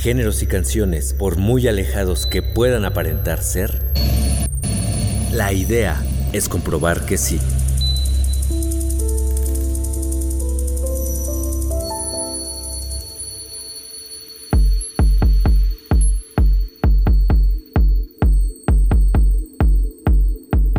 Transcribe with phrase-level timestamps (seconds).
[0.00, 3.84] géneros y canciones por muy alejados que puedan aparentar ser?
[5.30, 6.02] La idea
[6.32, 7.38] es comprobar que sí.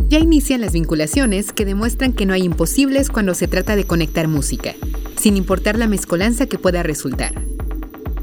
[0.08, 4.26] Ya inician las vinculaciones que demuestran que no hay imposibles cuando se trata de conectar
[4.26, 4.74] música,
[5.16, 7.51] sin importar la mezcolanza que pueda resultar.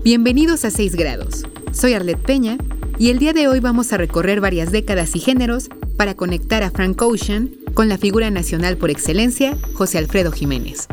[0.01, 1.43] Bienvenidos a 6 grados.
[1.73, 2.57] Soy Arlette Peña
[2.97, 6.71] y el día de hoy vamos a recorrer varias décadas y géneros para conectar a
[6.71, 10.87] Frank Ocean con la figura nacional por excelencia, José Alfredo Jiménez.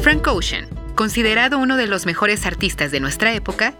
[0.00, 3.74] Frank Ocean, considerado uno de los mejores artistas de nuestra época,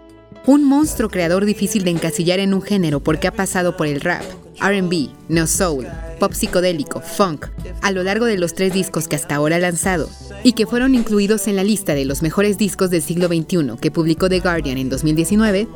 [0.47, 4.23] un monstruo creador difícil de encasillar en un género porque ha pasado por el rap,
[4.61, 5.87] RB, no soul,
[6.19, 7.47] pop psicodélico, funk,
[7.81, 10.09] a lo largo de los tres discos que hasta ahora ha lanzado,
[10.43, 13.91] y que fueron incluidos en la lista de los mejores discos del siglo XXI que
[13.91, 15.67] publicó The Guardian en 2019,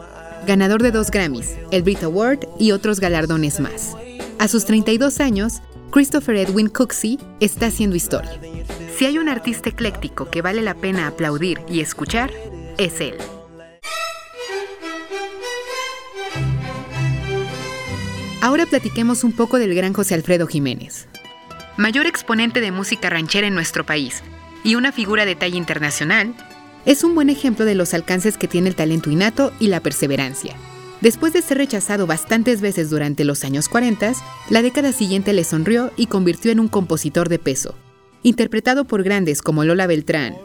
[0.46, 3.96] ganador de dos Grammys, el Brit Award y otros galardones más.
[4.38, 5.62] A sus 32 años,
[5.92, 8.40] Christopher Edwin Cooksey está haciendo historia.
[8.96, 12.32] Si hay un artista ecléctico que vale la pena aplaudir y escuchar,
[12.78, 13.16] es él.
[18.42, 21.08] Ahora platiquemos un poco del gran José Alfredo Jiménez.
[21.76, 24.24] Mayor exponente de música ranchera en nuestro país
[24.64, 26.34] y una figura de talla internacional,
[26.86, 30.56] es un buen ejemplo de los alcances que tiene el talento innato y la perseverancia.
[31.02, 34.14] Después de ser rechazado bastantes veces durante los años 40,
[34.50, 37.76] la década siguiente le sonrió y convirtió en un compositor de peso,
[38.24, 40.36] interpretado por grandes como Lola Beltrán,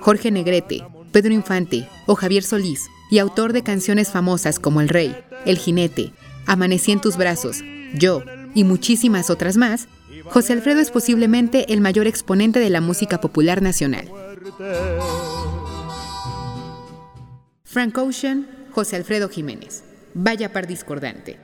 [0.00, 5.16] Jorge Negrete, Pedro Infante o Javier Solís, y autor de canciones famosas como El Rey,
[5.46, 6.12] El Jinete,
[6.46, 7.62] Amanecí en tus brazos,
[7.94, 8.22] Yo
[8.54, 9.88] y muchísimas otras más,
[10.26, 14.10] José Alfredo es posiblemente el mayor exponente de la música popular nacional.
[17.64, 19.82] Frank Ocean, José Alfredo Jiménez.
[20.14, 21.38] Vaya par discordante.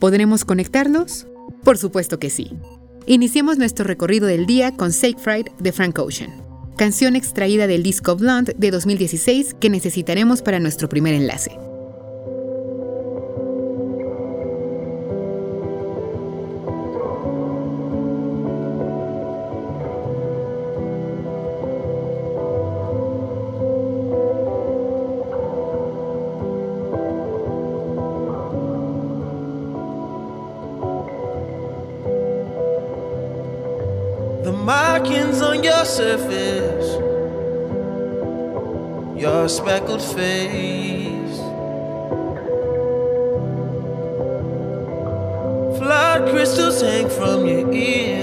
[0.00, 1.26] ¿Podremos conectarlos?
[1.62, 2.52] Por supuesto que sí.
[3.06, 6.42] Iniciemos nuestro recorrido del día con Fright de Frank Ocean,
[6.76, 11.52] canción extraída del disco Blonde de 2016 que necesitaremos para nuestro primer enlace.
[34.64, 36.94] Markings on your surface,
[39.20, 41.38] your speckled face.
[45.78, 48.13] Flood crystals hang from your ears.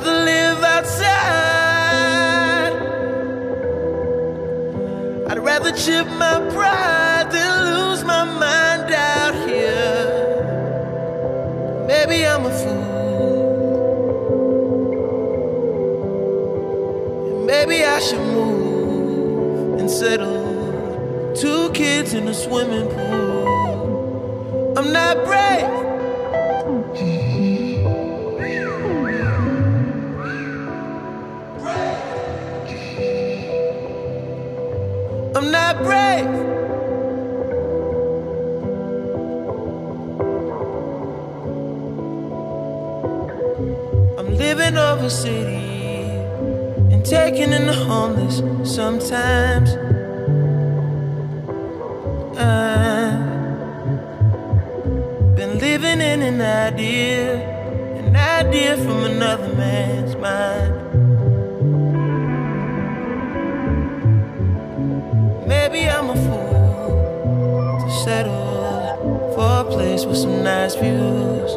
[0.00, 1.12] Rather live outside.
[5.28, 10.24] I'd rather chip my pride than lose my mind out here.
[11.86, 12.86] Maybe I'm a fool.
[17.44, 21.34] Maybe I should move and settle.
[21.34, 22.99] Two kids in a swimming pool.
[48.80, 49.70] Sometimes.
[52.38, 53.26] I've
[55.36, 57.42] been living in an idea,
[58.00, 60.72] an idea from another man's mind.
[65.46, 71.52] Maybe I'm a fool to settle for a place with some nice views.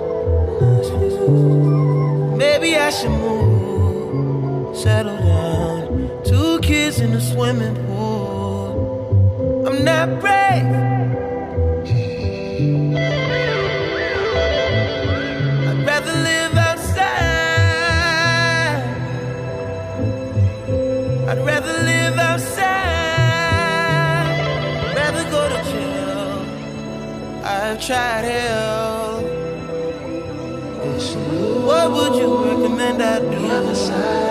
[2.44, 5.23] Maybe I should move, settle
[7.34, 9.66] swimming pool.
[9.68, 10.70] I'm not brave.
[15.68, 17.04] I'd rather live outside.
[21.30, 22.68] I'd rather live outside.
[24.96, 26.32] Rather go to jail.
[27.44, 29.22] I've tried hell.
[31.66, 33.26] What would you recommend I do?
[33.30, 34.23] The other side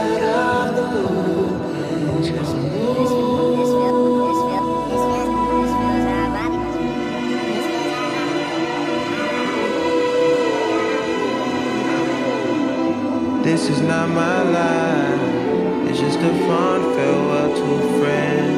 [13.62, 15.88] This is not my life.
[15.88, 18.50] It's just a fun farewell to a friend.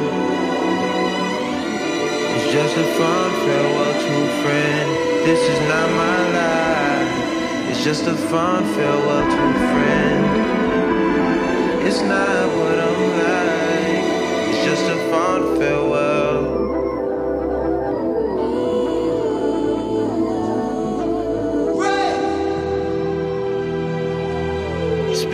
[2.33, 4.87] It's just a fun farewell to a friend.
[5.27, 7.69] This is not my life.
[7.69, 10.21] It's just a fun farewell to a friend.
[11.85, 14.05] It's not what I'm like.
[14.49, 16.04] It's just a fun farewell.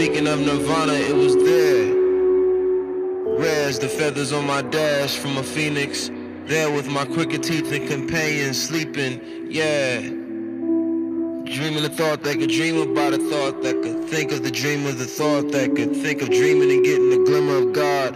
[0.02, 1.94] Speaking of Nirvana, it was there.
[3.38, 6.10] Rare the feathers on my dash from a phoenix.
[6.46, 10.00] There with my crooked teeth and companions sleeping, yeah.
[10.00, 14.88] Dreaming a thought that could dream about a thought that could think of the dream
[14.88, 18.16] of the thought that could think of dreaming and getting the glimmer of God.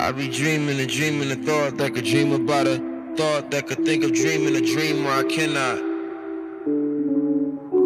[0.00, 2.78] I be dreaming and dreaming a thought that could dream about a
[3.16, 5.78] thought that could think of dreaming a dream where I cannot.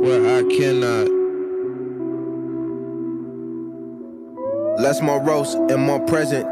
[0.03, 1.18] Where I cannot.
[4.89, 6.47] Less morose and more present.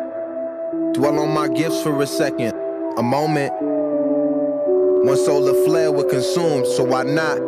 [0.93, 2.53] Dwell on my gifts for a second,
[2.99, 3.51] a moment.
[5.07, 7.39] One solar flare would consume, so why not?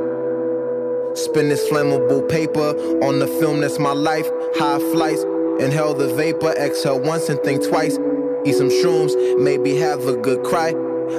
[1.14, 2.70] Spin this flammable paper
[3.04, 4.30] on the film that's my life.
[4.54, 5.24] High flights,
[5.60, 7.98] inhale the vapor, exhale once and think twice.
[8.46, 10.70] Eat some shrooms, maybe have a good cry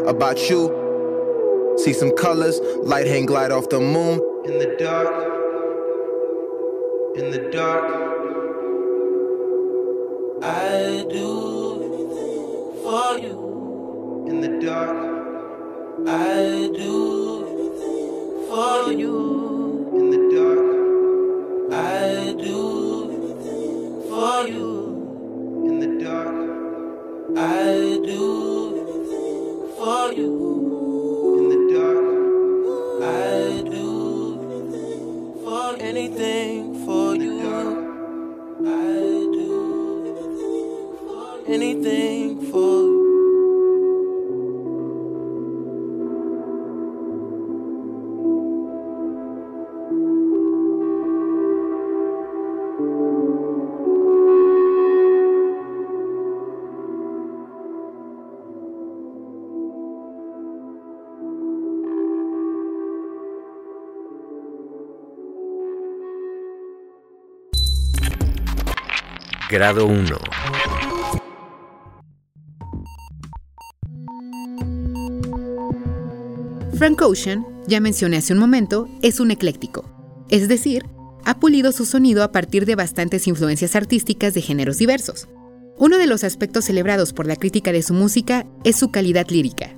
[0.07, 1.75] about you.
[1.77, 4.19] See some colors, light hang glide off the moon.
[4.45, 5.13] In the dark,
[7.15, 8.09] in the dark,
[10.41, 14.25] I do anything for you.
[14.30, 14.97] In the dark,
[16.07, 16.95] I do
[18.47, 19.18] for you.
[19.97, 20.68] In the dark,
[21.74, 22.62] I do
[24.07, 24.69] for you.
[25.68, 26.38] In the dark,
[27.38, 28.24] I do
[29.77, 30.31] for you.
[31.38, 32.07] In the dark,
[33.03, 36.49] I do for anything
[41.50, 43.10] anything for you.
[69.50, 70.19] Grado 1.
[76.89, 79.86] Frank Ocean, ya mencioné hace un momento, es un ecléctico.
[80.27, 80.88] Es decir,
[81.24, 85.27] ha pulido su sonido a partir de bastantes influencias artísticas de géneros diversos.
[85.77, 89.69] Uno de los aspectos celebrados por la crítica de su música es su calidad lírica.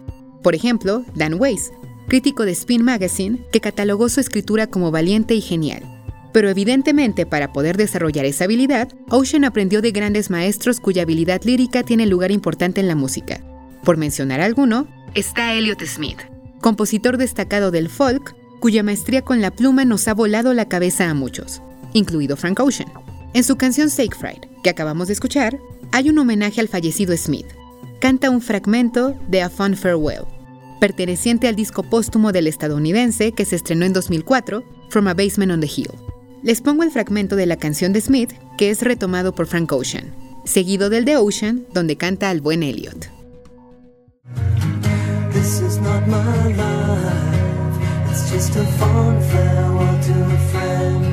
[0.41, 1.73] Por ejemplo, Dan Weiss,
[2.07, 5.83] crítico de Spin Magazine, que catalogó su escritura como valiente y genial.
[6.31, 11.83] Pero evidentemente para poder desarrollar esa habilidad, Ocean aprendió de grandes maestros cuya habilidad lírica
[11.83, 13.43] tiene lugar importante en la música.
[13.83, 16.30] Por mencionar alguno, está Elliot Smith,
[16.61, 21.13] compositor destacado del folk, cuya maestría con la pluma nos ha volado la cabeza a
[21.13, 21.61] muchos,
[21.93, 22.89] incluido Frank Ocean.
[23.33, 25.59] En su canción Fried, que acabamos de escuchar,
[25.91, 27.47] hay un homenaje al fallecido Smith.
[27.99, 30.25] Canta un fragmento de A Fun Farewell,
[30.79, 35.59] perteneciente al disco póstumo del estadounidense que se estrenó en 2004, From a Basement on
[35.59, 35.91] the Hill.
[36.43, 40.13] Les pongo el fragmento de la canción de Smith, que es retomado por Frank Ocean,
[40.43, 43.20] seguido del de Ocean, donde canta al buen Elliot.
[46.11, 48.11] This is not my life.
[48.11, 51.05] It's just a fond farewell to a friend.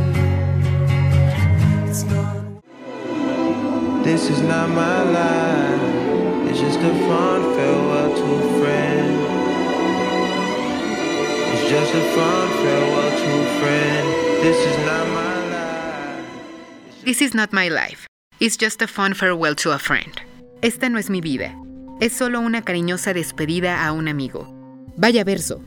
[1.89, 2.43] It's not.
[4.03, 6.51] This is not my life.
[6.51, 9.15] It's just a fond farewell to a friend.
[11.53, 14.07] It's just a fond farewell to a friend.
[14.43, 17.05] This is not my life.
[17.05, 18.09] This is not my life.
[18.41, 20.21] It's just a fun farewell to a friend.
[20.61, 21.55] Esta no es mi vida.
[22.01, 24.58] Es solo una cariñosa despedida a un amigo.
[24.99, 25.61] Vaya verso.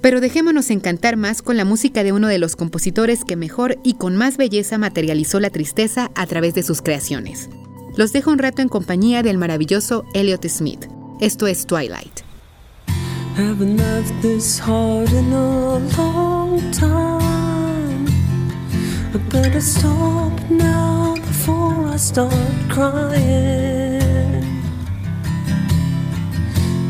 [0.00, 3.94] Pero dejémonos encantar más con la música de uno de los compositores que mejor y
[3.94, 7.50] con más belleza materializó la tristeza a través de sus creaciones.
[7.96, 10.86] Los dejo un rato en compañía del maravilloso Elliot Smith.
[11.20, 12.20] Esto es Twilight.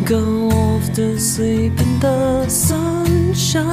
[0.04, 3.64] Go off to sleep in the sunshine.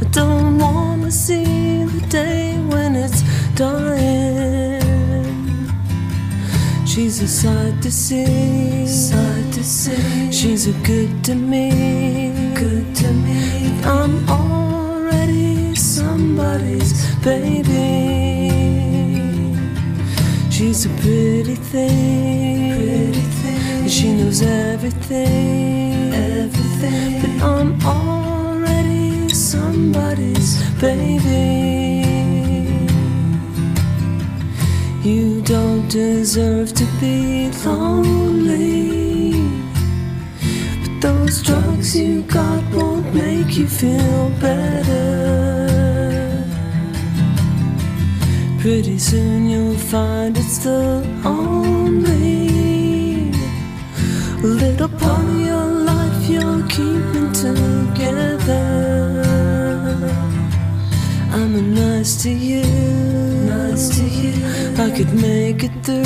[0.00, 3.22] I don't wanna see the day when it's
[3.54, 4.80] dying.
[6.86, 10.30] She's a sight to see, sight to see.
[10.30, 13.80] She's a good to me, good to me.
[13.84, 16.92] I'm already somebody's
[17.24, 17.80] baby.
[20.50, 22.59] She's a pretty thing,
[23.90, 27.20] She knows everything, everything.
[27.22, 31.58] But I'm already somebody's baby.
[35.02, 39.32] You don't deserve to be lonely.
[40.82, 45.66] But those drugs you got won't make you feel better.
[48.60, 52.39] Pretty soon you'll find it's the only
[54.42, 58.62] little part of your life you're keeping together.
[61.32, 62.62] I'm nice to you,
[63.44, 64.32] nice to you.
[64.78, 66.04] I could make it through,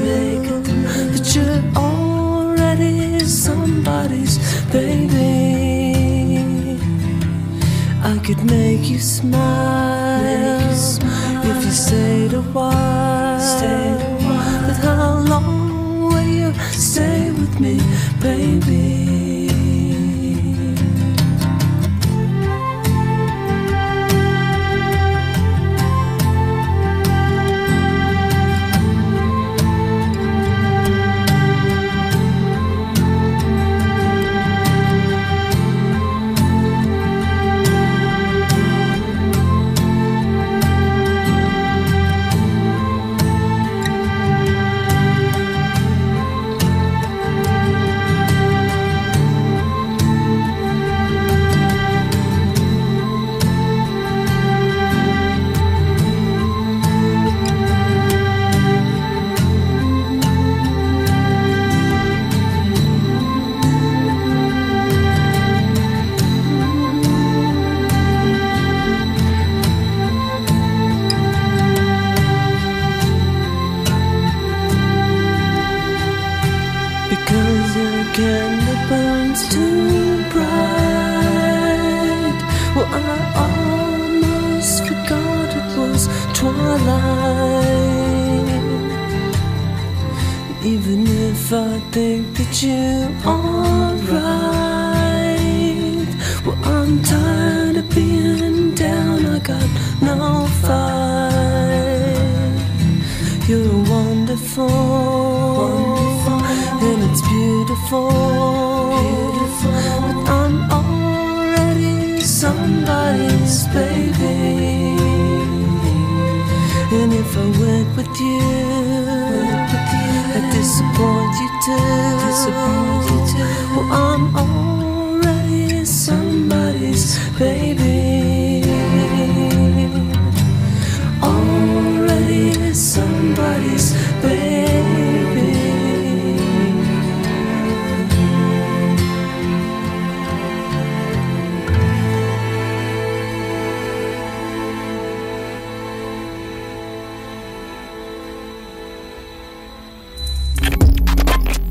[0.00, 1.12] make it through.
[1.12, 4.38] But you're already somebody's
[4.72, 5.20] baby.
[8.02, 10.24] I could make you smile,
[11.44, 13.40] if you stayed a while.
[13.40, 14.11] Stayed
[17.62, 17.78] me,
[18.20, 18.91] baby?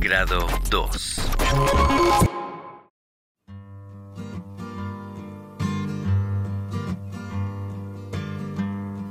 [0.01, 1.22] Grado 2.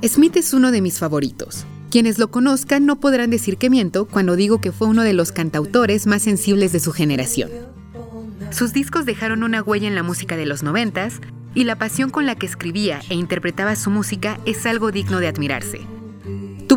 [0.02, 1.64] Smith es uno de mis favoritos.
[1.92, 5.30] Quienes lo conozcan no podrán decir que miento cuando digo que fue uno de los
[5.30, 7.50] cantautores más sensibles de su generación.
[8.50, 11.20] Sus discos dejaron una huella en la música de los noventas
[11.54, 15.28] y la pasión con la que escribía e interpretaba su música es algo digno de
[15.28, 15.99] admirarse.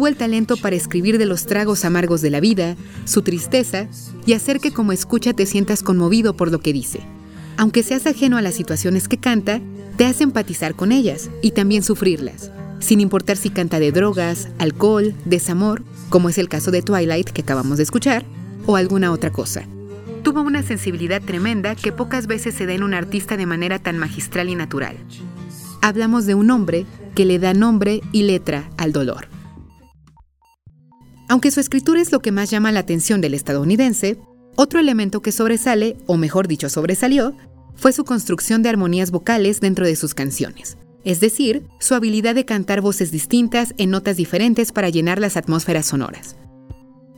[0.03, 3.88] Tuvo el talento para escribir de los tragos amargos de la vida, su tristeza
[4.25, 7.00] y hacer que como escucha te sientas conmovido por lo que dice.
[7.55, 9.62] Aunque seas ajeno a las situaciones que canta,
[9.95, 15.15] te hace empatizar con ellas y también sufrirlas, sin importar si canta de drogas, alcohol,
[15.24, 18.25] desamor, como es el caso de Twilight que acabamos de escuchar,
[18.65, 19.63] o alguna otra cosa.
[20.22, 23.98] tuvo una sensibilidad tremenda que pocas veces se da en un artista de manera tan
[23.98, 24.98] magistral y natural.
[25.81, 29.32] Hablamos de un hombre que le da nombre y letra al dolor.
[31.33, 34.19] Aunque su escritura es lo que más llama la atención del estadounidense,
[34.55, 37.35] otro elemento que sobresale, o mejor dicho sobresalió,
[37.73, 42.45] fue su construcción de armonías vocales dentro de sus canciones, es decir, su habilidad de
[42.45, 46.35] cantar voces distintas en notas diferentes para llenar las atmósferas sonoras.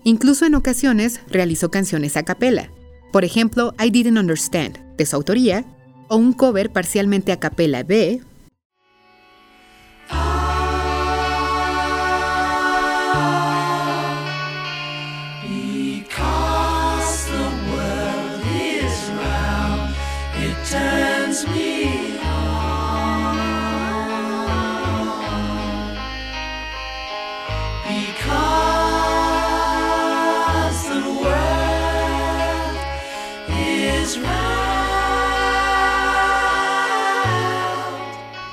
[0.05, 2.69] Incluso en ocasiones realizó canciones a capela,
[3.11, 5.65] por ejemplo I Didn't Understand, de su autoría,
[6.07, 8.21] o un cover parcialmente a capela de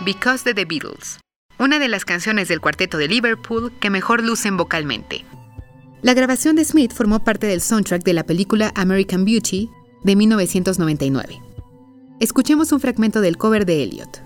[0.04, 1.20] Because de The Beatles,
[1.60, 5.24] una de las canciones del cuarteto de Liverpool que mejor lucen vocalmente.
[6.02, 9.70] La grabación de Smith formó parte del soundtrack de la película American Beauty
[10.02, 11.40] de 1999.
[12.18, 14.20] Escuchemos un fragmento del cover de Elliot.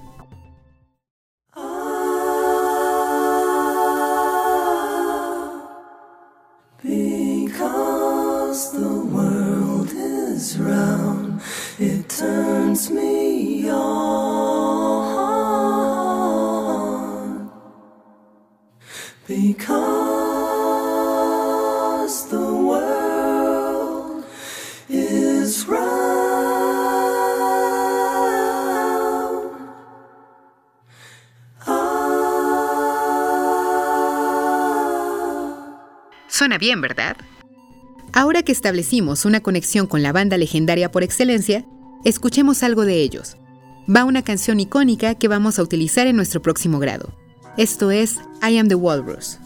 [6.83, 11.42] Because the world is round,
[11.78, 14.25] it turns me on.
[36.28, 37.16] Suena bien, ¿verdad?
[38.12, 41.64] Ahora que establecimos una conexión con la banda legendaria por excelencia,
[42.04, 43.37] escuchemos algo de ellos.
[43.88, 47.25] Va una canción icónica que vamos a utilizar en nuestro próximo grado.
[47.56, 49.38] Esto es I Am the Walrus.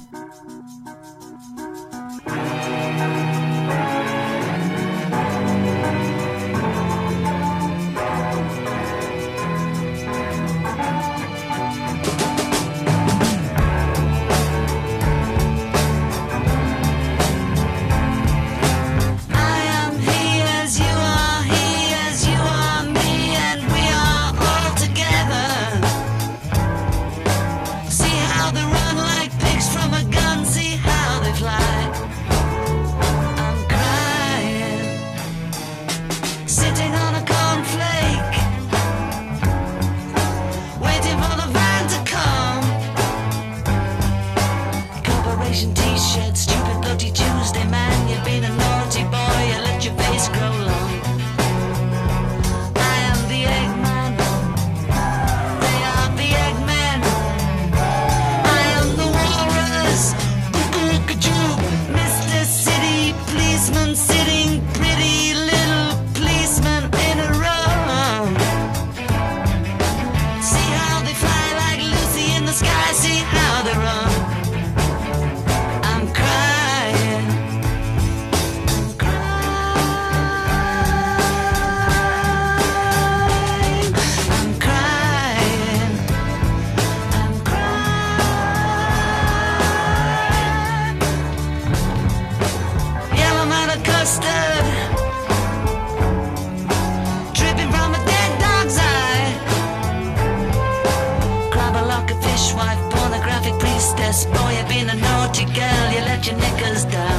[104.70, 107.09] Been a naughty girl, you let your knickers down.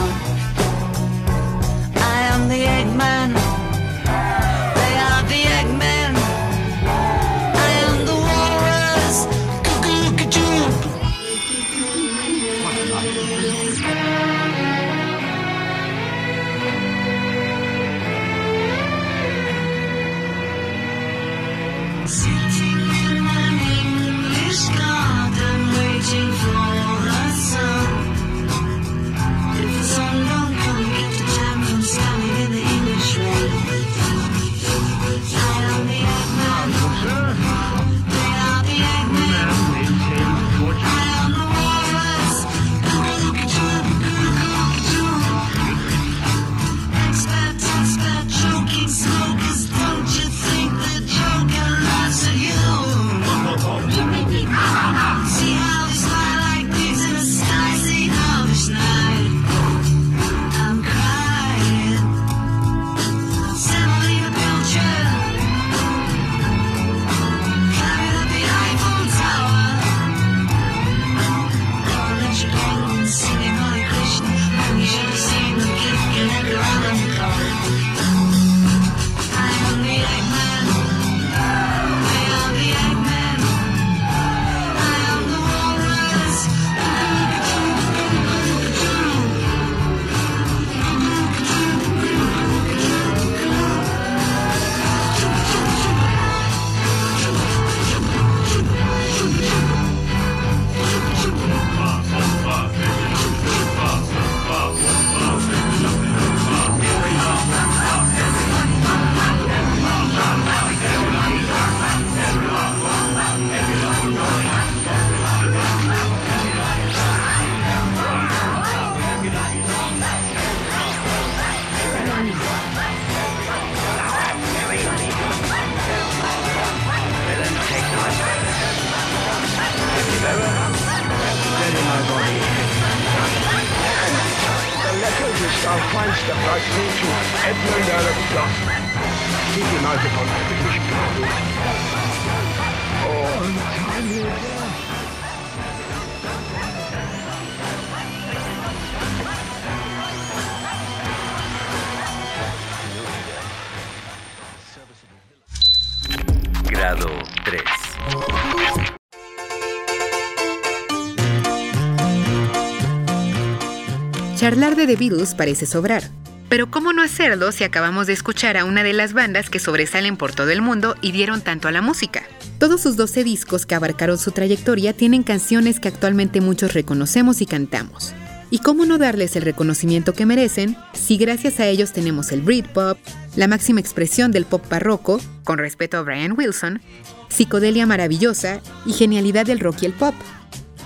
[164.51, 166.03] Charlar de The Beatles parece sobrar.
[166.49, 170.17] Pero ¿cómo no hacerlo si acabamos de escuchar a una de las bandas que sobresalen
[170.17, 172.23] por todo el mundo y dieron tanto a la música?
[172.59, 177.45] Todos sus 12 discos que abarcaron su trayectoria tienen canciones que actualmente muchos reconocemos y
[177.45, 178.11] cantamos.
[178.49, 182.97] ¿Y cómo no darles el reconocimiento que merecen si gracias a ellos tenemos el Britpop,
[183.37, 186.81] la máxima expresión del pop barroco, con respeto a Brian Wilson,
[187.29, 190.13] psicodelia maravillosa y genialidad del rock y el pop?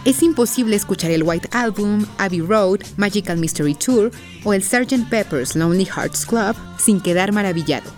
[0.05, 4.11] Es imposible escuchar el White Album, Abbey Road, Magical Mystery Tour
[4.43, 5.09] o el Sgt.
[5.09, 7.89] Pepper's Lonely Hearts Club sin quedar maravillado.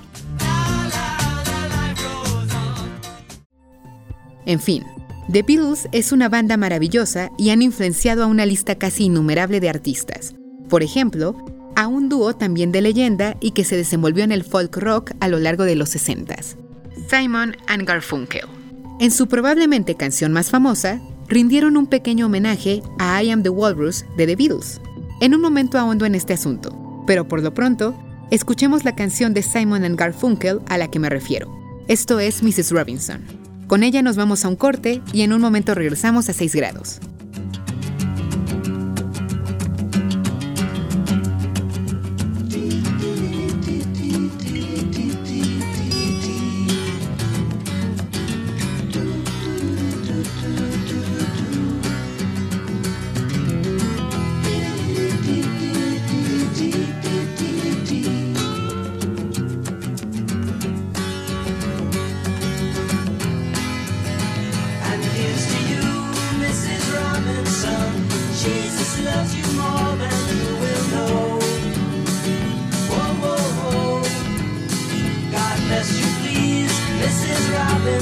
[4.46, 4.86] En fin,
[5.30, 9.68] The Beatles es una banda maravillosa y han influenciado a una lista casi innumerable de
[9.68, 10.34] artistas.
[10.70, 11.36] Por ejemplo,
[11.76, 15.28] a un dúo también de leyenda y que se desenvolvió en el folk rock a
[15.28, 16.38] lo largo de los 60
[17.10, 18.48] Simon and Garfunkel.
[19.02, 24.06] En su probablemente canción más famosa, rindieron un pequeño homenaje a I Am the Walrus
[24.16, 24.82] de The Beatles.
[25.22, 27.96] En un momento ahondo en este asunto, pero por lo pronto,
[28.32, 31.52] escuchemos la canción de Simon and Garfunkel a la que me refiero.
[31.88, 32.72] Esto es Mrs.
[32.72, 33.22] Robinson.
[33.68, 37.00] Con ella nos vamos a un corte y en un momento regresamos a 6 grados.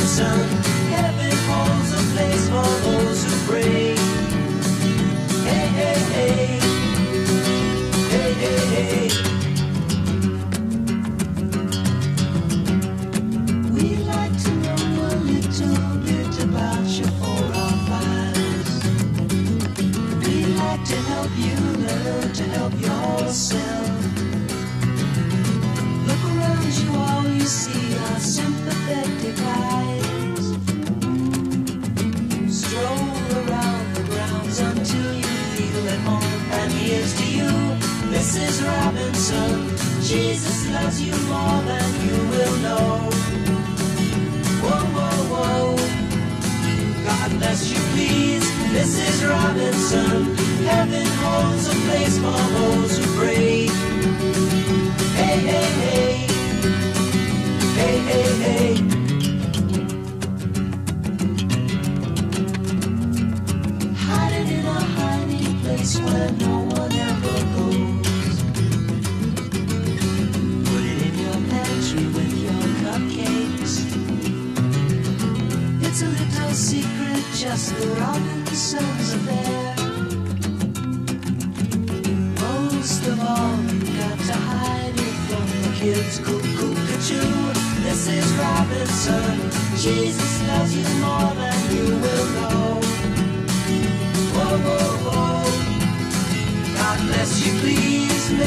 [0.06, 0.75] Robinson.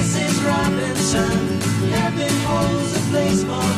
[0.09, 0.41] Mrs.
[0.47, 1.61] Robinson.
[1.91, 3.78] Heaven holds a place for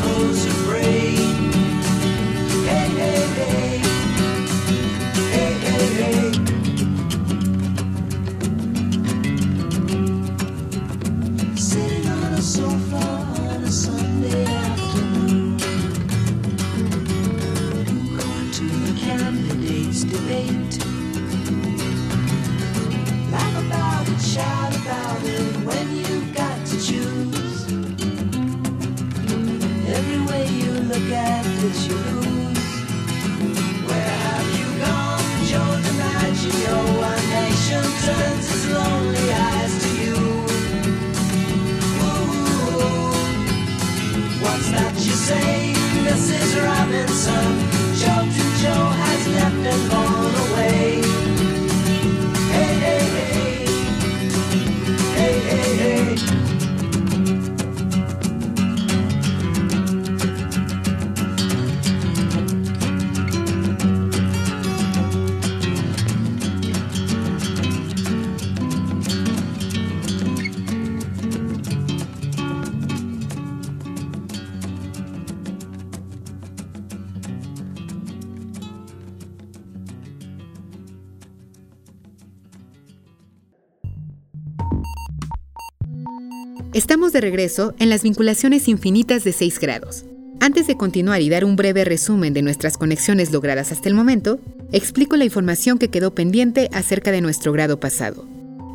[86.72, 90.04] Estamos de regreso en las vinculaciones infinitas de 6 grados.
[90.38, 94.38] Antes de continuar y dar un breve resumen de nuestras conexiones logradas hasta el momento,
[94.70, 98.24] explico la información que quedó pendiente acerca de nuestro grado pasado.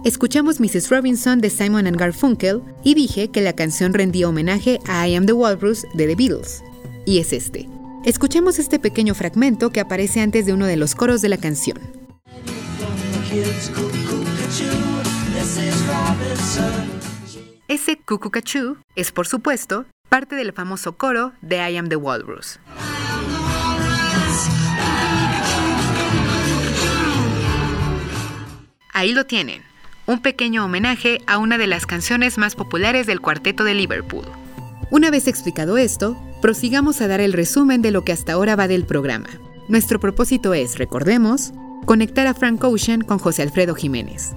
[0.03, 0.89] Escuchamos Mrs.
[0.89, 5.25] Robinson de Simon and Garfunkel y dije que la canción rendía homenaje a I Am
[5.25, 6.63] the Walrus de The Beatles.
[7.05, 7.69] Y es este.
[8.03, 11.79] Escuchemos este pequeño fragmento que aparece antes de uno de los coros de la canción.
[17.67, 22.59] Ese cucucachú es, por supuesto, parte del famoso coro de I Am the Walrus.
[28.93, 29.63] Ahí lo tienen,
[30.05, 34.25] un pequeño homenaje a una de las canciones más populares del cuarteto de Liverpool.
[34.91, 38.67] Una vez explicado esto, prosigamos a dar el resumen de lo que hasta ahora va
[38.67, 39.29] del programa.
[39.69, 41.51] Nuestro propósito es, recordemos,
[41.85, 44.33] conectar a Frank Ocean con José Alfredo Jiménez.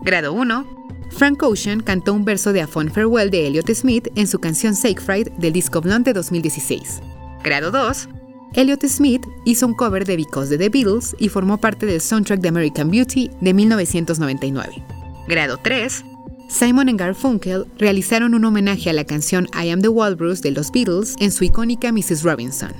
[0.00, 0.81] Grado 1.
[1.12, 4.74] Frank Ocean cantó un verso de A Fond Farewell de Elliott Smith en su canción
[4.74, 7.00] Sacred del disco Blonde de 2016.
[7.44, 8.08] Grado 2.
[8.54, 12.40] Elliott Smith hizo un cover de Because de The Beatles y formó parte del soundtrack
[12.40, 14.82] de American Beauty de 1999.
[15.28, 16.04] Grado 3.
[16.48, 20.70] Simon y Garfunkel realizaron un homenaje a la canción I Am the Walrus de los
[20.70, 22.22] Beatles en su icónica Mrs.
[22.24, 22.72] Robinson.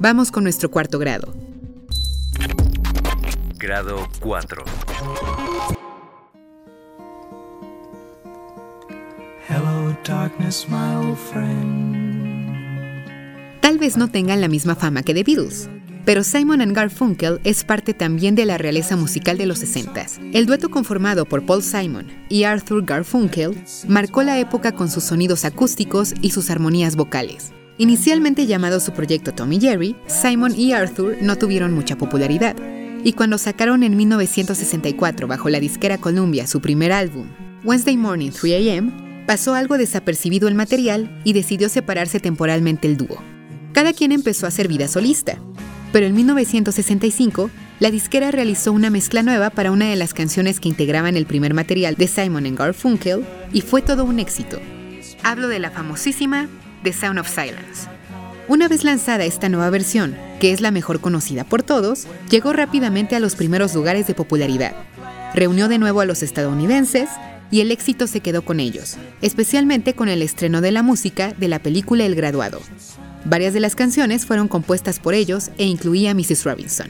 [0.00, 1.32] Vamos con nuestro cuarto grado.
[3.56, 4.64] Grado 4.
[10.04, 11.94] Darkness, my old friend.
[13.60, 15.68] Tal vez no tengan la misma fama que The Beatles,
[16.04, 20.06] pero Simon and Garfunkel es parte también de la realeza musical de los 60.
[20.32, 23.56] El dueto conformado por Paul Simon y Arthur Garfunkel
[23.88, 27.52] marcó la época con sus sonidos acústicos y sus armonías vocales.
[27.78, 32.54] Inicialmente llamado su proyecto Tommy Jerry, Simon y Arthur no tuvieron mucha popularidad,
[33.02, 37.26] y cuando sacaron en 1964 bajo la disquera Columbia su primer álbum,
[37.64, 43.22] Wednesday Morning 3 AM, pasó algo desapercibido el material y decidió separarse temporalmente el dúo.
[43.72, 45.38] Cada quien empezó a hacer vida solista,
[45.92, 50.68] pero en 1965 la disquera realizó una mezcla nueva para una de las canciones que
[50.68, 54.60] integraban el primer material de Simon Garfunkel y fue todo un éxito.
[55.22, 56.48] Hablo de la famosísima
[56.82, 57.88] The Sound of Silence.
[58.46, 63.16] Una vez lanzada esta nueva versión, que es la mejor conocida por todos, llegó rápidamente
[63.16, 64.74] a los primeros lugares de popularidad.
[65.34, 67.08] Reunió de nuevo a los estadounidenses
[67.50, 71.48] y el éxito se quedó con ellos, especialmente con el estreno de la música de
[71.48, 72.60] la película El Graduado.
[73.24, 76.44] Varias de las canciones fueron compuestas por ellos e incluía Mrs.
[76.44, 76.88] Robinson.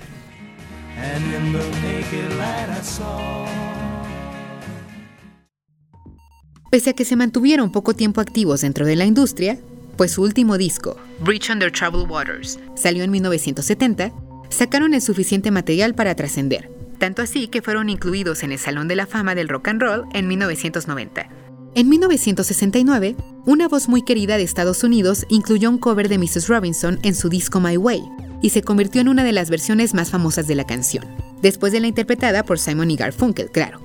[6.71, 9.59] Pese a que se mantuvieron poco tiempo activos dentro de la industria,
[9.97, 14.13] pues su último disco, Bridge Under Troubled Waters, salió en 1970,
[14.49, 18.97] sacaron el suficiente material para trascender, tanto así que fueron incluidos en el Salón de
[18.97, 21.29] la Fama del Rock and Roll en 1990.
[21.77, 26.49] En 1969, una voz muy querida de Estados Unidos incluyó un cover de Mrs.
[26.49, 28.03] Robinson en su disco My Way
[28.43, 31.05] y se convirtió en una de las versiones más famosas de la canción,
[31.43, 33.81] después de la interpretada por Simon y Garfunkel, claro.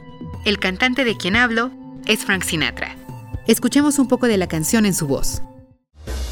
[0.45, 1.71] El cantante de quien hablo
[2.05, 2.95] es Frank Sinatra.
[3.47, 5.41] Escuchemos un poco de la canción en su voz.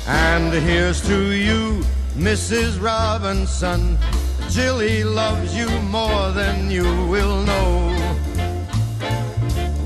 [0.08, 1.82] And here's to you,
[2.18, 2.82] Mrs.
[2.82, 3.98] Robinson.
[4.50, 7.94] Jilly loves you more than you will know.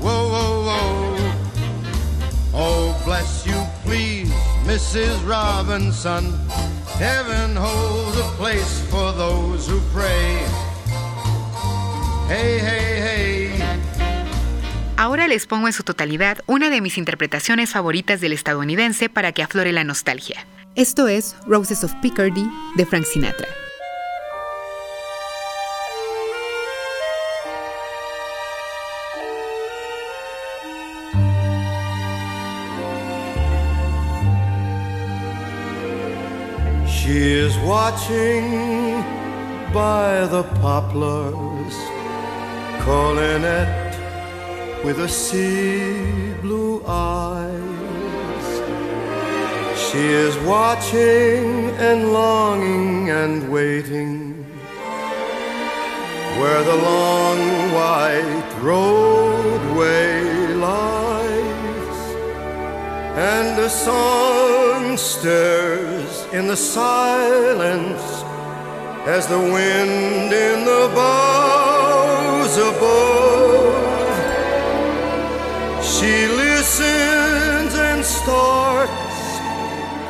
[0.00, 1.16] Whoa, whoa, whoa.
[2.54, 4.32] Oh, bless you, please,
[4.64, 5.22] Mrs.
[5.26, 6.32] Robinson.
[6.98, 10.38] Heaven holds a place for those who pray.
[12.28, 13.62] Hey, hey, hey.
[14.96, 19.42] Ahora les pongo en su totalidad una de mis interpretaciones favoritas del estadounidense para que
[19.42, 20.46] aflore la nostalgia.
[20.74, 23.46] Esto es Roses of Picardy de Frank Sinatra.
[36.88, 39.02] She is watching
[39.74, 41.74] by the poplars,
[42.80, 47.91] calling it with a sea blue eyes.
[49.92, 54.42] She is watching and longing and waiting
[56.40, 57.38] where the long
[57.74, 61.98] white roadway lies,
[63.18, 68.24] and a song stirs in the silence
[69.04, 73.74] as the wind in the boughs above.
[75.84, 78.61] She listens and starts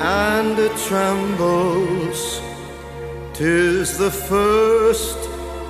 [0.03, 2.41] and it trembles.
[3.35, 5.19] Tis the first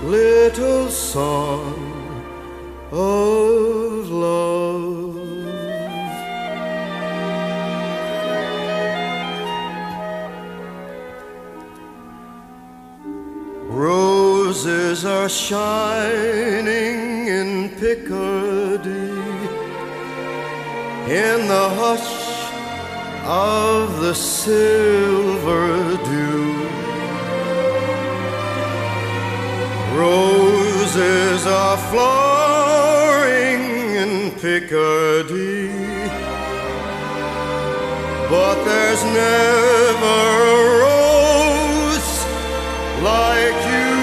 [0.03, 1.75] little song
[2.91, 5.17] of love.
[13.69, 19.13] Roses are shining in Picardy
[21.09, 22.22] in the hush
[23.33, 26.53] of the silver dew.
[29.97, 33.63] Roses are flowering
[34.03, 35.71] in Picardy,
[38.29, 40.21] but there's never
[40.57, 42.11] a rose
[43.11, 43.97] like you,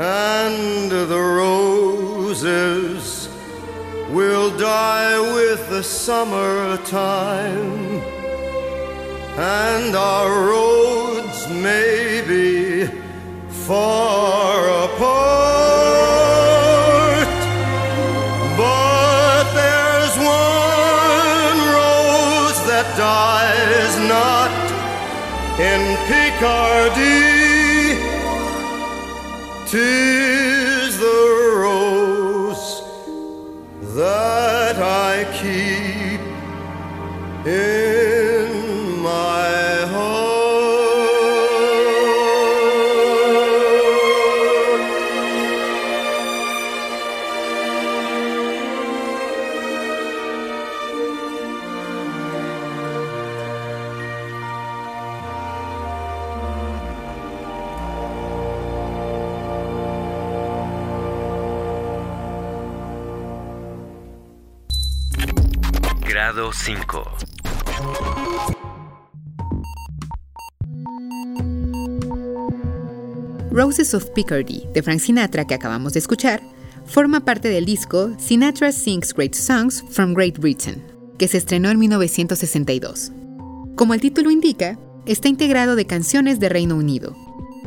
[0.00, 2.83] and the roses
[5.54, 6.40] with the summertime,
[9.38, 12.86] and our roads may be
[13.66, 15.14] far apart.
[18.58, 24.50] But there's one rose that dies not
[25.70, 27.34] in Picardy.
[35.32, 36.20] Keep.
[37.46, 37.83] in
[66.54, 67.02] 5.
[73.50, 76.40] Roses of Picardy de Frank Sinatra que acabamos de escuchar
[76.86, 80.82] forma parte del disco Sinatra Sings Great Songs from Great Britain,
[81.18, 83.12] que se estrenó en 1962.
[83.76, 87.14] Como el título indica, está integrado de canciones de Reino Unido.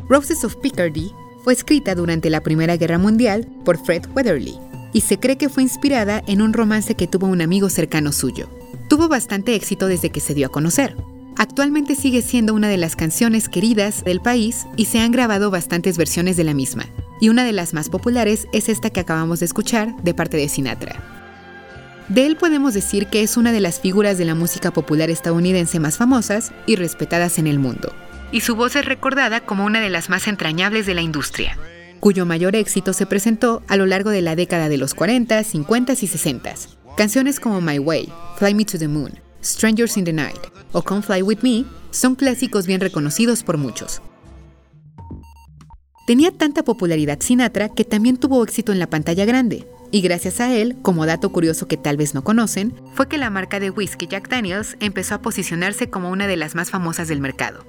[0.08, 1.12] Roses of Picardy
[1.44, 4.58] fue escrita durante la Primera Guerra Mundial por Fred Weatherly
[4.92, 8.48] y se cree que fue inspirada en un romance que tuvo un amigo cercano suyo.
[8.98, 10.96] Tuvo bastante éxito desde que se dio a conocer.
[11.36, 15.96] Actualmente sigue siendo una de las canciones queridas del país y se han grabado bastantes
[15.96, 16.84] versiones de la misma.
[17.20, 20.48] Y una de las más populares es esta que acabamos de escuchar de parte de
[20.48, 21.00] Sinatra.
[22.08, 25.78] De él podemos decir que es una de las figuras de la música popular estadounidense
[25.78, 27.94] más famosas y respetadas en el mundo.
[28.32, 31.56] Y su voz es recordada como una de las más entrañables de la industria,
[32.00, 35.92] cuyo mayor éxito se presentó a lo largo de la década de los 40, 50
[35.92, 36.54] y 60.
[36.98, 40.40] Canciones como My Way, Fly Me to the Moon, Strangers in the Night
[40.72, 44.02] o Come Fly With Me son clásicos bien reconocidos por muchos.
[46.08, 50.52] Tenía tanta popularidad Sinatra que también tuvo éxito en la pantalla grande, y gracias a
[50.52, 54.08] él, como dato curioso que tal vez no conocen, fue que la marca de whisky
[54.08, 57.64] Jack Daniels empezó a posicionarse como una de las más famosas del mercado.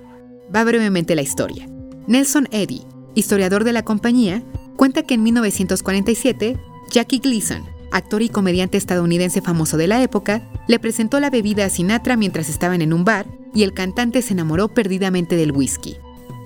[0.53, 1.69] Va brevemente la historia.
[2.07, 2.82] Nelson Eddy,
[3.13, 4.41] historiador de la compañía,
[4.75, 6.57] cuenta que en 1947,
[6.89, 11.70] Jackie Gleason, actor y comediante estadounidense famoso de la época, le presentó la bebida a
[11.70, 15.98] Sinatra mientras estaban en un bar y el cantante se enamoró perdidamente del whisky.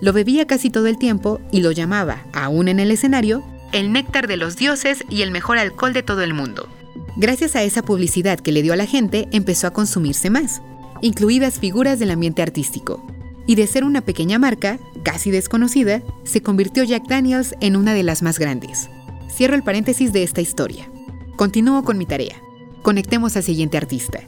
[0.02, 4.28] Lo bebía casi todo el tiempo y lo llamaba, aún en el escenario, el néctar
[4.28, 6.68] de los dioses y el mejor alcohol de todo el mundo.
[7.16, 10.62] Gracias a esa publicidad que le dio a la gente, empezó a consumirse más,
[11.02, 13.06] incluidas figuras del ambiente artístico.
[13.46, 18.04] Y de ser una pequeña marca, casi desconocida, se convirtió Jack Daniels en una de
[18.04, 18.90] las más grandes.
[19.30, 20.90] Cierro el paréntesis de esta historia.
[21.36, 22.42] Continúo con mi tarea.
[22.82, 24.22] Conectemos al siguiente artista.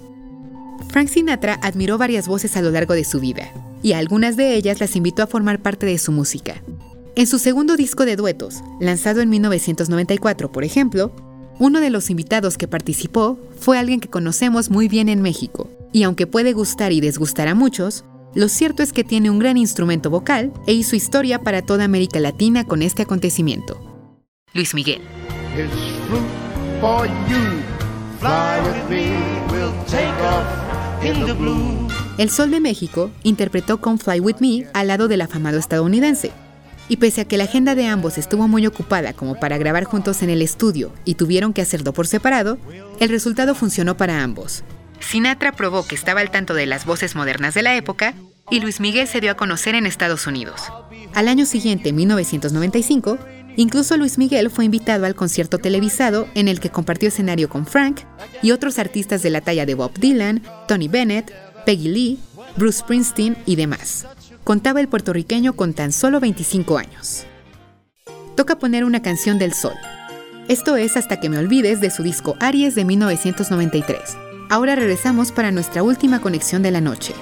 [0.90, 3.52] Frank Sinatra admiró varias voces a lo largo de su vida,
[3.84, 6.64] y a algunas de ellas las invitó a formar parte de su música.
[7.16, 11.16] En su segundo disco de duetos, lanzado en 1994, por ejemplo,
[11.60, 16.04] uno de los invitados que participó fue alguien que conocemos muy bien en México, y
[16.04, 18.04] aunque puede gustar y desgustar a muchos,
[18.34, 22.20] lo cierto es que tiene un gran instrumento vocal e hizo historia para toda América
[22.20, 23.80] Latina con este acontecimiento.
[24.54, 25.02] Luis Miguel.
[32.18, 36.32] El Sol de México interpretó Come Fly With Me al lado del afamado estadounidense.
[36.88, 40.22] Y pese a que la agenda de ambos estuvo muy ocupada como para grabar juntos
[40.22, 42.58] en el estudio y tuvieron que hacerlo por separado,
[43.00, 44.64] el resultado funcionó para ambos.
[45.00, 48.14] Sinatra probó que estaba al tanto de las voces modernas de la época
[48.50, 50.62] y Luis Miguel se dio a conocer en Estados Unidos.
[51.14, 53.18] Al año siguiente, 1995,
[53.56, 58.02] incluso Luis Miguel fue invitado al concierto televisado en el que compartió escenario con Frank
[58.42, 61.34] y otros artistas de la talla de Bob Dylan, Tony Bennett,
[61.66, 62.20] Peggy Lee,
[62.58, 64.06] Bruce Springsteen y demás.
[64.44, 67.26] Contaba el puertorriqueño con tan solo 25 años.
[68.36, 69.74] Toca poner una canción del sol.
[70.48, 74.00] Esto es Hasta que me olvides de su disco Aries de 1993.
[74.50, 77.14] Ahora regresamos para nuestra última conexión de la noche.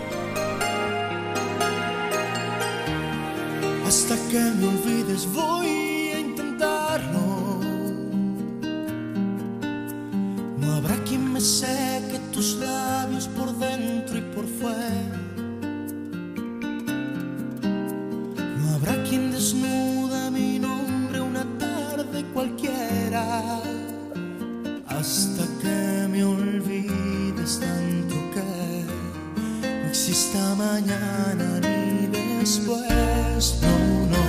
[3.87, 5.82] Hasta que me olvides voy
[11.43, 15.11] me seque tus labios por dentro y por fuera.
[18.59, 23.59] No habrá quien desnuda mi nombre una tarde cualquiera.
[24.87, 28.47] Hasta que me olvides tanto que
[29.81, 32.07] no exista mañana ni
[32.39, 33.59] después.
[33.63, 33.75] No,
[34.13, 34.25] no.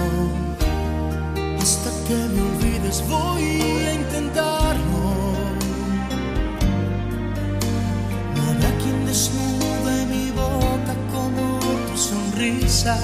[1.62, 3.93] Hasta que me olvides voy a
[9.14, 12.98] desnude mi boca como tu sonrisa.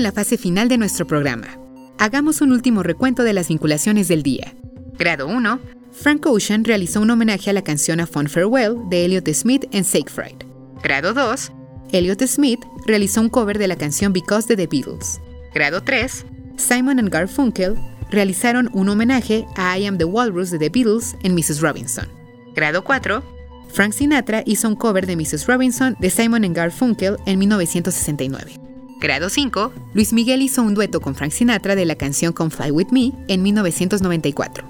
[0.00, 1.58] En la fase final de nuestro programa.
[1.98, 4.54] Hagamos un último recuento de las vinculaciones del día.
[4.98, 5.60] Grado 1.
[5.92, 9.84] Frank Ocean realizó un homenaje a la canción A Fun Farewell de Elliot Smith en
[9.84, 10.36] Siegfried.
[10.82, 11.52] Grado 2.
[11.92, 15.20] Elliot Smith realizó un cover de la canción Because de The Beatles.
[15.52, 16.24] Grado 3.
[16.56, 17.74] Simon and Garfunkel
[18.10, 21.60] realizaron un homenaje a I Am the Walrus de The Beatles en Mrs.
[21.60, 22.08] Robinson.
[22.54, 23.22] Grado 4.
[23.68, 25.46] Frank Sinatra hizo un cover de Mrs.
[25.46, 28.69] Robinson de Simon and Garfunkel en 1969.
[29.00, 32.70] Grado 5, Luis Miguel hizo un dueto con Frank Sinatra de la canción Come Fly
[32.70, 34.68] With Me en 1994.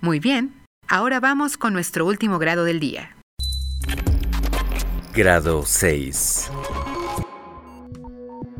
[0.00, 0.52] Muy bien,
[0.88, 3.16] ahora vamos con nuestro último grado del día.
[5.14, 6.50] Grado 6.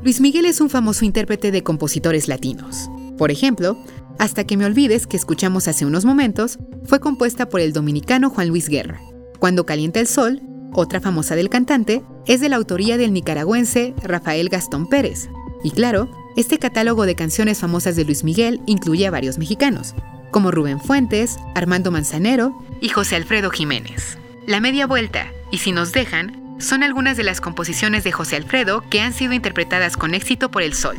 [0.04, 2.88] Luis Miguel es un famoso intérprete de compositores latinos.
[3.18, 3.76] Por ejemplo,
[4.20, 8.46] Hasta que me olvides, que escuchamos hace unos momentos, fue compuesta por el dominicano Juan
[8.46, 9.00] Luis Guerra.
[9.40, 10.40] Cuando calienta el sol,
[10.74, 15.28] otra famosa del cantante, es de la autoría del nicaragüense Rafael Gastón Pérez.
[15.62, 19.94] Y claro, este catálogo de canciones famosas de Luis Miguel incluye a varios mexicanos,
[20.30, 24.18] como Rubén Fuentes, Armando Manzanero y José Alfredo Jiménez.
[24.46, 28.84] La media vuelta, y si nos dejan, son algunas de las composiciones de José Alfredo
[28.90, 30.96] que han sido interpretadas con éxito por el sol.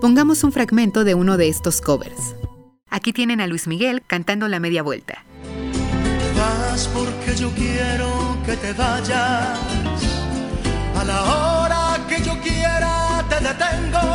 [0.00, 2.34] Pongamos un fragmento de uno de estos covers.
[2.88, 5.24] Aquí tienen a Luis Miguel cantando la media vuelta.
[6.70, 9.58] Vas porque yo quiero que te vayas.
[10.94, 14.06] A la hora que yo quiera te detengo.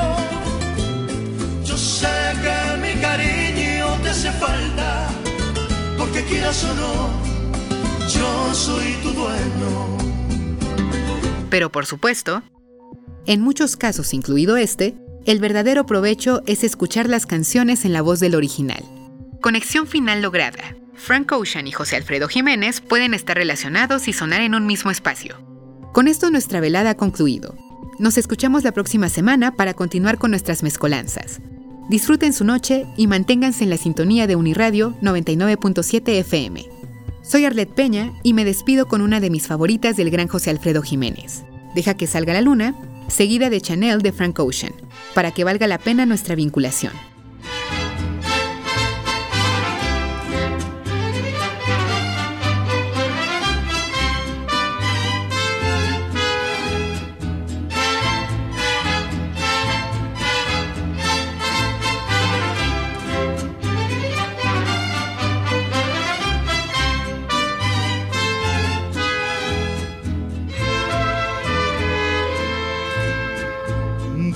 [1.65, 5.09] Yo sé que mi cariño te hace falta.
[5.97, 7.09] Porque quieras o no,
[8.07, 9.97] yo soy tu dueño.
[11.49, 12.41] Pero por supuesto,
[13.25, 14.95] en muchos casos, incluido este,
[15.25, 18.83] el verdadero provecho es escuchar las canciones en la voz del original.
[19.41, 20.84] Conexión final lograda.
[20.95, 25.37] Frank Ocean y José Alfredo Jiménez pueden estar relacionados y sonar en un mismo espacio.
[25.93, 27.55] Con esto nuestra velada ha concluido.
[27.99, 31.39] Nos escuchamos la próxima semana para continuar con nuestras mezcolanzas.
[31.89, 36.65] Disfruten su noche y manténganse en la sintonía de Uniradio 99.7 FM.
[37.21, 40.81] Soy Arlet Peña y me despido con una de mis favoritas del gran José Alfredo
[40.81, 41.43] Jiménez.
[41.73, 42.75] Deja que salga la luna,
[43.07, 44.73] seguida de Chanel de Frank Ocean,
[45.13, 46.93] para que valga la pena nuestra vinculación.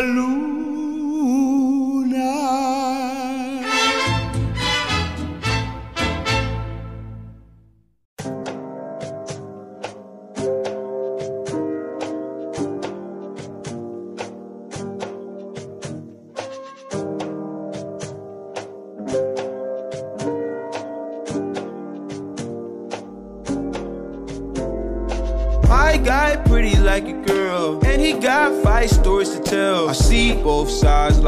[0.00, 0.27] La luna.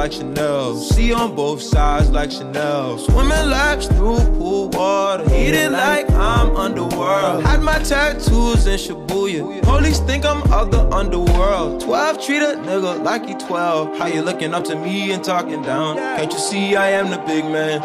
[0.01, 2.97] Like Chanel, see on both sides like Chanel.
[2.97, 7.45] Swimming laps through pool water, eating like I'm underworld.
[7.45, 11.83] Had my tattoos in Shibuya, police think I'm of the underworld.
[11.83, 13.99] 12 treat a nigga like he 12.
[13.99, 15.97] How you looking up to me and talking down?
[15.97, 17.81] Can't you see I am the big man?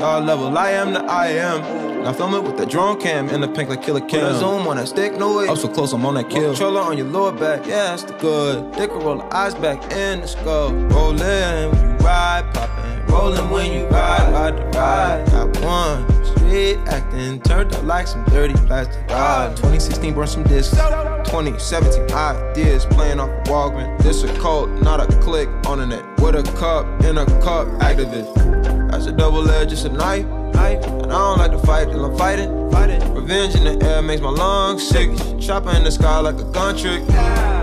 [0.00, 1.83] God level, I am the I am.
[2.04, 4.20] Now film it with the drone cam and the pink like killer cam.
[4.20, 5.48] Put a zoom on that stick, no way.
[5.48, 6.50] Up so close, I'm on that kill.
[6.50, 8.72] Controller on your lower back, yeah, that's the good.
[8.72, 10.70] Dick roll the eyes back in the skull.
[10.74, 13.06] Rollin' when you ride, poppin'.
[13.06, 15.26] Rollin' when you ride, ride the ride.
[15.30, 16.24] Got one.
[16.26, 19.02] Street acting, turned up like some dirty plastic.
[19.08, 20.76] Ah, 2016 burned some discs.
[20.76, 24.02] 2017 ideas playing off a Walgreens.
[24.02, 26.04] This a cult, not a click on the net.
[26.20, 28.90] With a cup in a cup, activist.
[28.90, 30.26] That's a double edge, it's a knife.
[30.54, 32.70] And I don't like to fight till I'm fighting.
[32.70, 33.14] fighting.
[33.14, 35.10] Revenge in the air makes my lungs sick.
[35.40, 37.04] Chopper in the sky like a gun trick.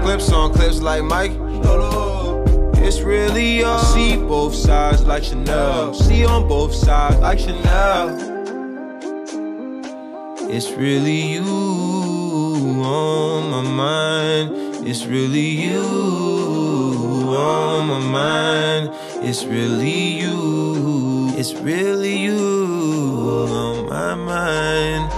[0.03, 1.31] Clips on clips like Mike.
[2.83, 3.65] It's really you.
[3.65, 5.93] I see both sides like Chanel.
[5.93, 8.09] See on both sides like Chanel.
[10.49, 11.43] It's really you
[12.83, 14.85] on my mind.
[14.85, 15.83] It's really you
[17.37, 18.89] on my mind.
[19.23, 21.10] It's really you.
[21.41, 22.37] It's really you
[23.49, 25.09] on my mind.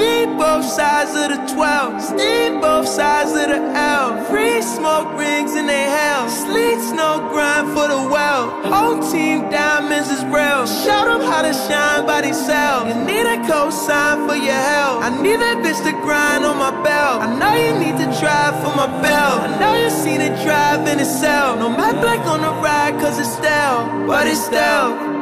[0.00, 2.16] Need both sides of the 12.
[2.16, 4.24] Need both sides of the L.
[4.32, 6.26] Free smoke rings in they hell.
[6.30, 8.48] Sleet snow grind for the well.
[8.72, 10.64] Whole team diamonds is real.
[10.64, 12.88] Show them how to shine by themselves.
[12.88, 15.04] You need a cosign for your help.
[15.04, 17.20] I need that bitch to grind on my belt.
[17.20, 19.44] I know you need to drive for my belt.
[19.44, 21.58] I know you seen it drive in itself.
[21.58, 23.84] No matte black on the ride, cause it's stale.
[24.08, 25.17] But it's stale.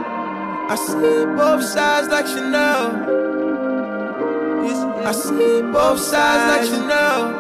[0.69, 3.15] I see both sides like Chanel.
[5.07, 7.33] I see both sides like Chanel.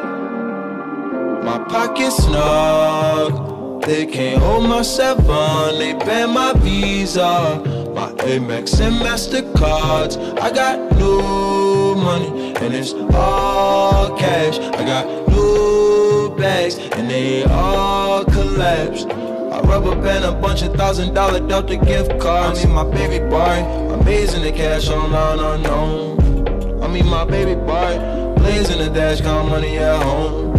[1.42, 3.82] My pockets snug.
[3.82, 5.76] They can't hold my seven.
[5.76, 7.60] They ban my Visa.
[7.96, 10.16] My Amex and Mastercards.
[10.38, 14.60] I got new money and it's all cash.
[14.60, 19.08] I got new bags and they all collapsed.
[19.56, 22.62] I rubber band a bunch of thousand dollar Delta gift cards.
[22.62, 26.82] I mean my baby boy, amazing the cash online unknown.
[26.82, 27.96] I mean my baby boy,
[28.36, 30.52] blazing the dash, count money at home.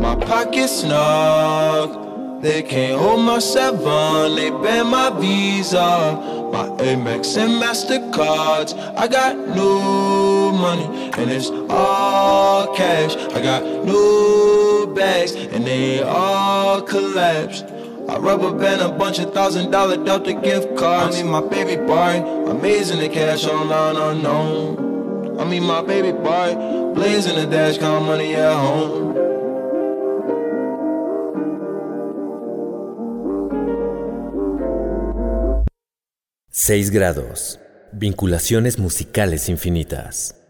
[0.00, 6.40] My pockets snug, they can't hold my seven, they ban my Visa.
[6.52, 10.21] My Amex and Mastercards, I got new
[10.62, 10.86] money
[11.18, 13.16] and it's all cash.
[13.36, 17.66] I got new bags and they all collapsed.
[18.08, 21.16] I rubber band a bunch of thousand dollar Delta gift cards.
[21.16, 22.14] I mean my baby boy,
[22.50, 25.40] amazing the cash online unknown.
[25.40, 26.48] I mean my baby boy,
[26.94, 29.12] blazing the dash, count money at home.
[36.50, 37.58] Seis grados.
[37.92, 40.41] Vinculaciones musicales infinitas.